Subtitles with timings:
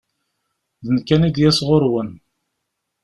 [0.85, 2.09] D nekk an id yas ɣur-wen.